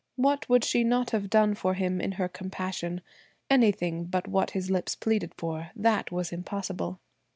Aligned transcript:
What 0.15 0.49
would 0.49 0.63
she 0.63 0.83
not 0.83 1.11
have 1.11 1.29
done 1.29 1.53
for 1.53 1.75
him 1.75 2.01
in 2.01 2.13
her 2.13 2.27
compassion! 2.27 3.01
Anything 3.51 4.05
but 4.05 4.27
what 4.27 4.49
his 4.49 4.71
lips 4.71 4.95
pleaded 4.95 5.31
for; 5.35 5.69
that 5.75 6.11
was 6.11 6.31
impossible. 6.33 6.99